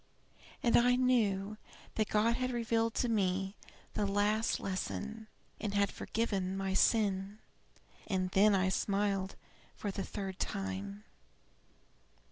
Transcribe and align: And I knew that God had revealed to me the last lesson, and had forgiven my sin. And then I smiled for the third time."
And 0.63 0.75
I 0.75 0.95
knew 0.95 1.57
that 1.93 2.09
God 2.09 2.35
had 2.37 2.49
revealed 2.49 2.95
to 2.95 3.07
me 3.07 3.55
the 3.93 4.07
last 4.07 4.59
lesson, 4.59 5.27
and 5.59 5.75
had 5.75 5.91
forgiven 5.91 6.57
my 6.57 6.73
sin. 6.73 7.37
And 8.07 8.31
then 8.31 8.55
I 8.55 8.69
smiled 8.69 9.35
for 9.75 9.91
the 9.91 10.01
third 10.03 10.39
time." 10.39 11.03